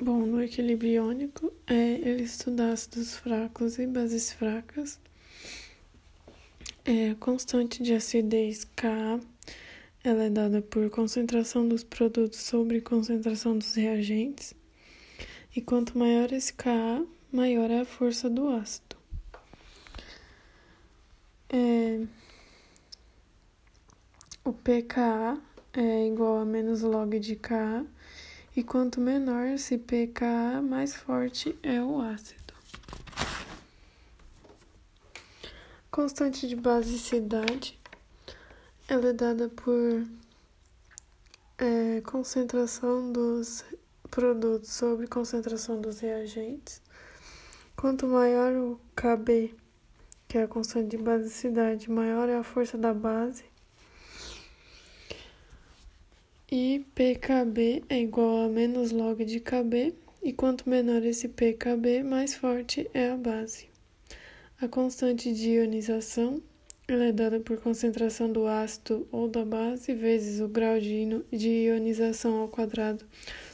[0.00, 4.98] Bom, no equilíbrio iônico, é, ele estuda ácidos fracos e bases fracas.
[6.84, 9.20] É, constante de acidez Ka,
[10.02, 14.52] ela é dada por concentração dos produtos sobre concentração dos reagentes.
[15.54, 17.00] E quanto maior esse Ka,
[17.30, 18.96] maior é a força do ácido.
[21.48, 22.04] É,
[24.44, 25.40] o pKa
[25.72, 27.86] é igual a menos log de Ka
[28.56, 32.54] e quanto menor esse pKa, mais forte é o ácido.
[35.90, 37.78] Constante de basicidade,
[38.88, 40.06] ela é dada por
[41.58, 43.64] é, concentração dos
[44.10, 46.80] produtos sobre concentração dos reagentes.
[47.76, 49.54] Quanto maior o Kb,
[50.28, 53.44] que é a constante de basicidade, maior é a força da base
[56.56, 62.36] e PKB é igual a menos log de KB, e quanto menor esse PKB, mais
[62.36, 63.66] forte é a base.
[64.60, 66.40] A constante de ionização
[66.86, 72.36] ela é dada por concentração do ácido ou da base vezes o grau de, ionização
[72.36, 73.04] ao quadrado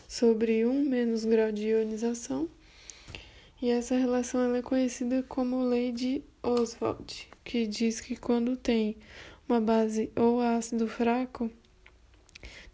[0.07, 2.51] sobre 1 menos grau de ionização.
[3.63, 8.99] E essa relação ela é conhecida como lei de Oswald, que diz que quando tem
[9.49, 11.51] uma base ou ácido fraco,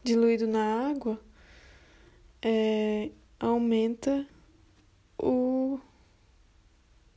[0.06, 1.20] diluído na água,
[2.40, 4.24] é, aumenta
[5.18, 5.80] o,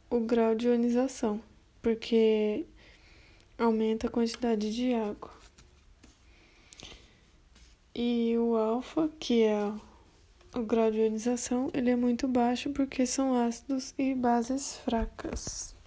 [0.10, 1.40] o grau de ionização,
[1.84, 2.66] porque
[3.60, 5.32] aumenta a quantidade de água.
[7.94, 9.72] E o alfa, que é
[10.56, 15.79] o grau de ionização, ele é muito baixo porque são ácidos e bases fracas.